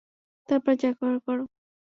তারপর 0.49 0.73
যা 0.81 0.89
করার 0.99 1.19
করো। 1.25 1.43